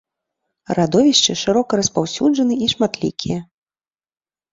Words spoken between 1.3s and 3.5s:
шырока распаўсюджаны і шматлікія.